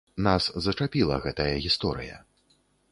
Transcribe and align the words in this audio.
Нас 0.27 0.45
зачапіла 0.67 1.21
гэтая 1.29 1.53
гісторыя. 1.67 2.17